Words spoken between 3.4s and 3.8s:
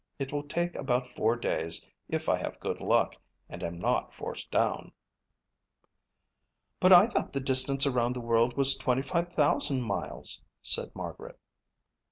and am